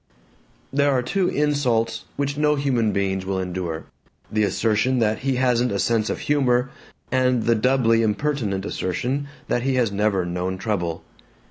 There 0.73 0.89
are 0.89 1.03
two 1.03 1.29
insults 1.29 2.05
which 2.15 2.35
no 2.35 2.55
human 2.55 2.91
being 2.91 3.19
will 3.19 3.37
endure: 3.39 3.85
the 4.31 4.41
assertion 4.41 4.97
that 4.97 5.19
he 5.19 5.35
hasn't 5.35 5.71
a 5.71 5.77
sense 5.77 6.09
of 6.09 6.21
humor, 6.21 6.71
and 7.11 7.43
the 7.43 7.53
doubly 7.53 8.01
impertinent 8.01 8.65
assertion 8.65 9.27
that 9.47 9.61
he 9.61 9.75
has 9.75 9.91
never 9.91 10.25
known 10.25 10.57
trouble. 10.57 11.03